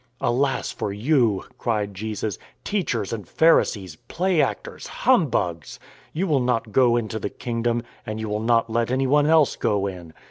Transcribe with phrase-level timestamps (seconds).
[0.19, 2.39] "Alas for you!" cried Jesus.
[2.63, 5.79] "Teachers and Pharisees, play actors, humbugs.
[6.11, 9.85] You will not go into the Kingdom, and you will not let anyone else go
[9.85, 10.15] in.